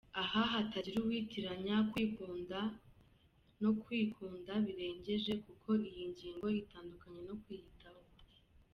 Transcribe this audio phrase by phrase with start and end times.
[0.21, 2.59] Aha hatagira uwitiranya kwikunda
[3.61, 8.03] no kwikunda birengeje, kuko iyi ngingo itandukanye no kwiyitaho.